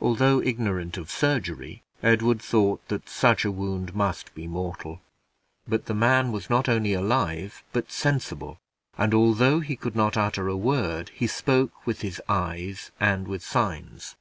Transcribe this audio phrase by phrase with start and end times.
[0.00, 5.02] Although ignorant of surgery, Edward thought that such a wound must be mortal;
[5.68, 8.58] but the man was not only alive but sensible,
[8.96, 13.44] and although he could not utter a word, he spoke with his eyes and with
[13.44, 14.16] signs.